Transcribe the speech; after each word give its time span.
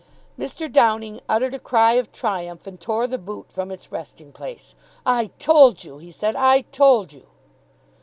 Mr. 0.35 0.65
Downing 0.71 1.19
uttered 1.29 1.53
a 1.53 1.59
cry 1.59 1.91
of 1.91 2.11
triumph, 2.11 2.65
and 2.65 2.79
tore 2.81 3.05
the 3.05 3.19
boot 3.19 3.51
from 3.51 3.69
its 3.69 3.91
resting 3.91 4.31
place. 4.31 4.73
"I 5.05 5.27
told 5.37 5.83
you," 5.83 5.99
he 5.99 6.09
said. 6.09 6.35
"I 6.35 6.61
told 6.61 7.13
you." 7.13 7.27